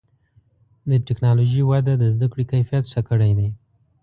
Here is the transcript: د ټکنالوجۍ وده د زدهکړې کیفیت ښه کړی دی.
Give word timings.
د 0.89 0.91
ټکنالوجۍ 1.07 1.61
وده 1.65 1.93
د 1.97 2.03
زدهکړې 2.15 2.43
کیفیت 2.51 2.83
ښه 2.91 3.01
کړی 3.09 3.31
دی. 3.39 3.49